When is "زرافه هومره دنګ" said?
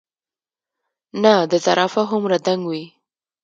1.65-2.61